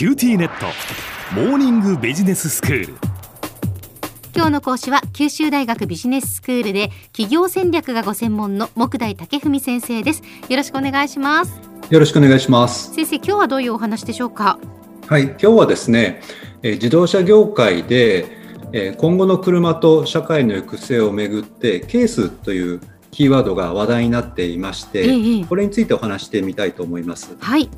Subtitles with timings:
[0.00, 0.64] QTnet。
[1.34, 2.94] モーニングビジネススクール。
[4.34, 10.22] 今日の講師は九州大学ビジネススクールで企業戦略がご専門の目代武史先生です。
[10.48, 11.52] よろしくお願いします。
[11.90, 12.94] よろしくお願いします。
[12.94, 14.58] 先生今日はどういうお話でしょうか？
[15.06, 16.22] はい今日はですね
[16.62, 18.24] え自動車業界で
[18.72, 22.80] え今後の車と社会の行く末をめぐってケースという
[23.10, 27.36] キーワードが話題になっていまして、ええ、これについてお話してみたいと思います。
[27.38, 27.68] はい。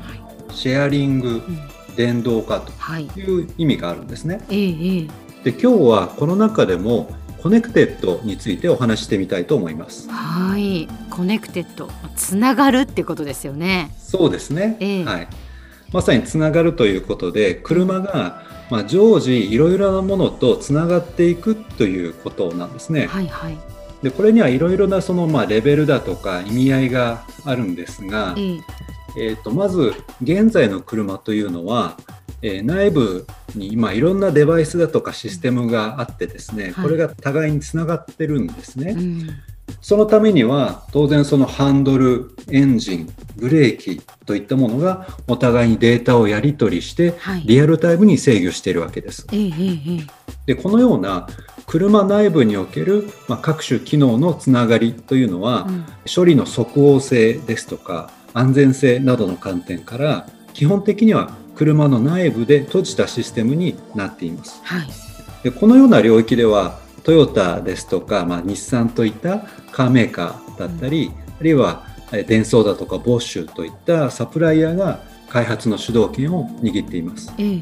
[0.56, 2.72] シェアリング、うん、電動化と
[3.20, 4.38] いう意味があるんですね。
[4.38, 10.10] はい、ええで今日はこの中でもコネクテッドについてお話してみたいと思います。
[10.10, 13.92] はい、コネクテッド、つながるってことですよね。
[13.98, 14.78] そうですね。
[14.80, 15.28] えー、はい。
[15.94, 23.08] まさにつながるということで、車がまあ常時いろいろなものとつながっていくということなんですね。
[23.08, 23.58] はいはい。
[24.04, 28.62] でこれにはいろいろなそのまあレベルだとか意味合いがあるんですが、えー、
[29.18, 31.98] えーとまず現在の車というのは
[32.42, 33.26] えー、内部
[33.58, 38.96] に今いろんなデバイスだとかシステムがあってですね、これが互いにつながってるんですね。
[38.98, 39.30] うん、
[39.82, 49.26] そのためには当然そのハンドル、エンジン、ブレーキといったものがお互いにデータをやり取りしてリアルタイムに制御しているわけです。
[49.28, 50.08] はい、
[50.46, 51.28] でこのような
[51.68, 64.62] 車内部における、まあ、各種機能のつながりというのは、うん、処理の即応性ですとか安全性などの観点から基本的には車の内部で閉じたシステムになっています。
[64.64, 64.88] はい、
[65.44, 69.40] でこのような領域ではトヨタですとか、まあ、日産といった
[69.72, 77.34] カーメーカーだったり、うん、あるいはデンソーだとかボッシュといったサプライヤーが開発の主導権を握っています。
[77.38, 77.62] え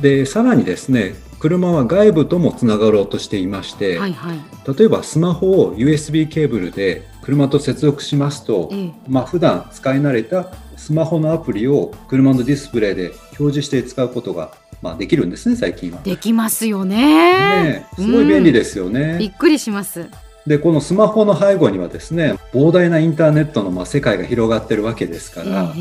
[0.00, 4.38] でさらにですね車は外部ともつながろうとしていまして、はいはい、
[4.78, 14.52] 例えばスマホを USB ケーブルで車と接続しますと、ええ、まあ普段使い慣れたスマホのアプリを車のディスプレイで表示して使うことが
[14.82, 16.00] まあ、できるんですね最近は。
[16.02, 17.64] できますよね。
[17.64, 20.08] ねすごい便利ですよね、うん、びっくりします。
[20.44, 25.72] でこのスマホの背後にはですね膨大なインターネットのまあ世界が広がってるわけですから、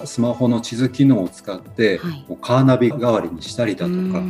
[0.00, 4.22] えスマホの地図機能を使って、はい、もうカーナビ代わりにしたりだとか、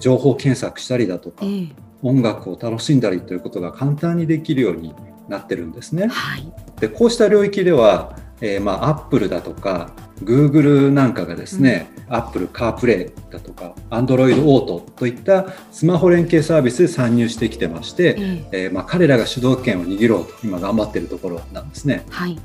[0.00, 1.68] 情報検索したりだとか、え。
[2.02, 4.94] 音楽を楽しんだりということが簡単にできるように
[5.28, 6.08] なってるんですね。
[6.08, 9.90] はい、でこうした領域ではえー、まあ、アップルだとか、
[10.22, 18.22] グーグルなんかがですね、アップルカープレイだとか、アンドロイドオートといったスマホ連携サービスで参入してきてまして、うん、
[18.52, 22.04] えー、まあ、彼らが主導権を握ろうと今頑張っているところなんですね。
[22.10, 22.38] はい、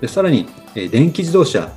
[0.00, 1.72] でさらに、えー、電気自動車。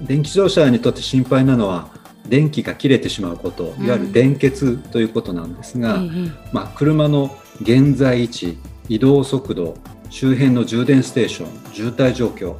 [0.00, 1.88] 電気自動車にとって心配なのは、
[2.28, 9.76] 電気が切れてしまうこと、いわゆる電欠ということなんですが、うん、まあ、車の現在位置、移動速度、
[10.10, 12.56] 周辺の充電ステーション渋滞状況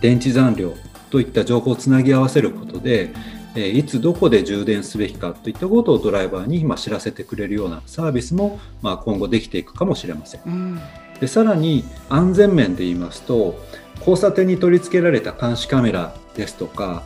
[0.00, 0.72] 電池残量
[1.10, 3.12] といった情報をつなぎ合わせることで
[3.54, 10.40] いつどこで充電すべきかといったことをドライバーに今知らせてくれるようなサービスもまあ今後できていくかもしれません。
[10.44, 10.80] うん、
[11.20, 13.58] でさらに安全面で言いますと
[14.00, 17.02] 交差点に取り付けられた監視カメラですとか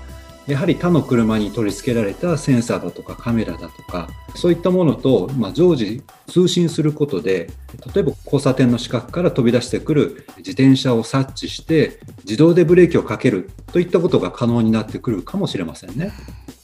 [0.47, 7.51] やはり他の車に取り付けられたセンサーだとかカメラだとかそういったものと、ま、常時通信することで
[7.95, 16.13] 例えば交差点の死角から飛び出してくる自転車を察知して自動でブレーキをかけるといったことが可能になってくるかもしれませんね。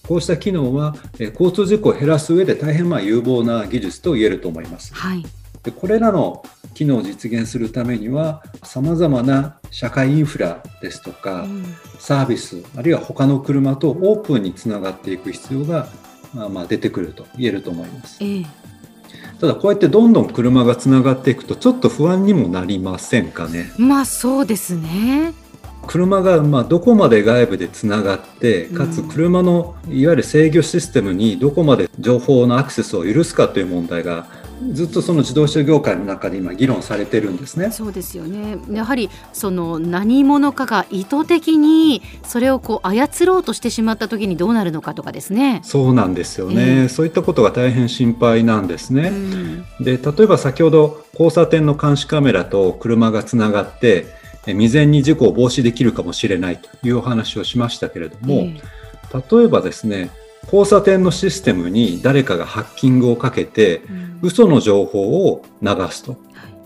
[0.07, 4.95] こうした機能は交通事故を減らす上で大変ま有望な技術と言えると思います。
[4.95, 5.25] はい
[5.67, 6.45] でこれらの
[6.75, 11.65] 機能を実現するためにはさまざまな社会インフラですとか、うん、
[11.99, 15.89] サービスあるいは他の車とオープンにつながっていく必要が、
[16.33, 18.23] まあ、まあ出てくると言えると思います。
[18.23, 18.47] ええ、
[19.41, 23.73] ただこうやってどんどん車がつながっていくとちょっと不安にもなりませんかね？
[23.77, 25.35] まあそうですね。
[25.89, 34.29] 車がまあどこまで外部でつながってかつ車のいわゆる制御システムにどこまで情報のアクセスを許すかという問題が
[34.73, 37.71] ずっとその自動車業界の中で今議論されてるんですね。
[37.71, 38.57] そうですよね。
[38.71, 45.61] やはりその何者かが意図的にそれをこう操ろうとしてしまった時にどうなるのかとかですね。
[45.63, 46.83] そうなんですよね。
[46.83, 49.09] えー、そういったことが大変心配なんですね。
[49.09, 54.07] うん、で例えば先ほど交差点の監視カメラと車がつながって
[54.47, 60.11] 未然に事故を防止できるかもしれないというお話をしましたけれども、えー、例えばですね
[60.45, 66.17] 交差点のシステムに誰かがハッキングをかけて、うん、嘘の情報を流すと。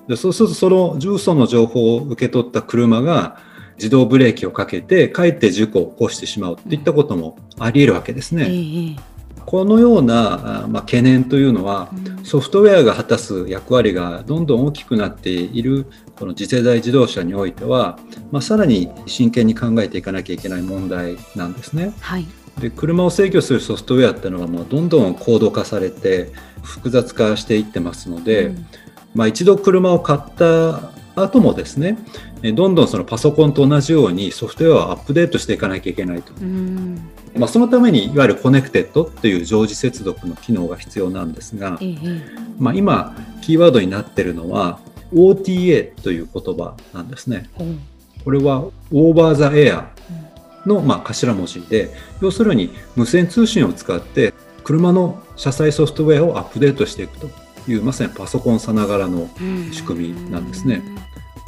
[0.09, 3.39] でそうするとその嘘の情報を受け取った車が
[3.77, 8.47] 自動ブレーキをかけてかえって事故を起こしてしまうっていったこともあり得るわけですね。
[8.49, 15.87] ええこのような、あまあ、懸念というのはうんソフトウェアが果たす役割がどんどん大きくなっている
[16.17, 17.99] この次世代自動車においては、
[18.31, 21.93] まあ、さらに真剣に考えていかなきゃいけない問題なんですね。
[21.99, 22.27] はい。
[22.61, 26.31] で車を制御するソフトウェアっていうのはもうどんどん高度化されて
[26.63, 28.67] 複雑化していってますので、うん。
[29.15, 31.99] まあ、一度車を買った後もですね
[32.43, 37.11] えどんどんそのパソコンと同じようにソフトウェアをアップデートしていかなきゃいけないと、うん。
[37.37, 41.97] まあ、そのためにいわゆるコネクテッドっていう常時接続の機能が必要なんですが、ええ
[42.59, 44.81] まあ、今キーワードになっているのは
[45.13, 47.51] OTA という言葉なんですね。
[48.25, 49.91] これはオーバーザエア
[50.67, 54.35] のまあ頭文字で要するに無線通信を使って
[54.65, 57.31] 車の車載ソフトウェアをアップデートしていくと
[57.69, 60.83] いうまさにパソコンさながらのうん仕組みなんですね。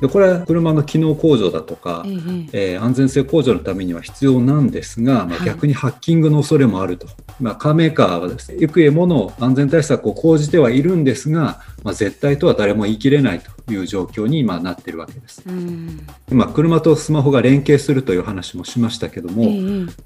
[0.00, 2.08] でこれは車の機能向上だとかえ、
[2.52, 5.46] ええー安全性向上のためには必要なんですが、まあ、はい。
[5.46, 7.06] 逆にハッキングの恐れもあると、
[7.40, 15.42] まあ、カーメーカーはですね幾重もの安全対策を講じてはいるんですが、まあ、絶対とは誰も言い切れないという状況に今なっているわけです。
[15.46, 19.50] うん今車とスマホが連携するという話もしましたけども、ええ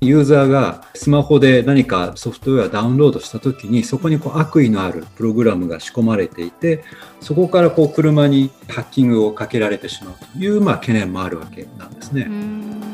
[0.01, 6.83] ユーザーがスマホで何かソフトウェアをダウンロードした時にそこにこう悪意のあるプログラムが仕込まれていて
[7.21, 12.27] そこからこう車にハッキングをかけられてしまうというまあ懸念もあるわけなんですね。
[12.29, 12.87] うん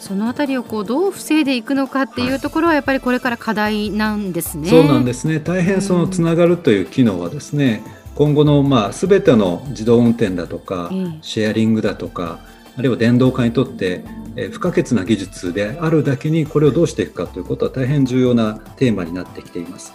[0.00, 4.68] そのあたりをこうどう防いでいくのかっていうところはやっぱりこれから課題なんですね。
[4.68, 7.82] そうなんですね大変そのつながるという機能はですね
[8.14, 12.40] 今後のまあ全ての自動運転だとかええシェアリングだとか
[12.76, 14.02] あるいは電動化にとって
[14.36, 19.92] えー不可欠な技術であるだけにこれをどうしていくかということは大変重要なテーマになってきています。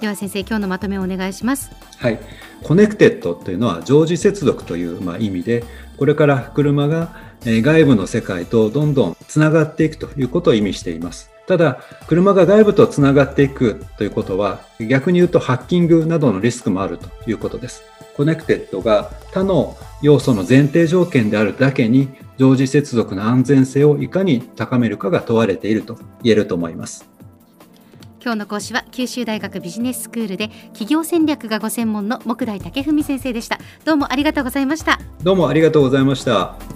[0.00, 1.70] では先生今日のまとめをお願いします。
[1.96, 2.20] はい、
[2.62, 5.64] コネクテッドというのは常時接続というまあ意味で
[5.96, 7.14] これから車が
[7.44, 11.30] えー外部の世界とどんどんつながっていくということを意味しています。
[11.46, 17.82] ただ車が外部とつながっていくということは逆に言うとハッキングなどのリスクもあるということです。
[18.16, 22.08] コネクテッドが他の要素の前提条件であるだけに
[22.38, 27.08] 常時接続の安全性をいかに高めるかが問われていると言えると思います。
[28.26, 33.60] 今日の講師は九州大学ビジネススクールで企業戦略がご専門の目代武史先生でした。
[33.84, 34.98] どうもありがとうございました。
[35.22, 36.75] どうもありがとうございました。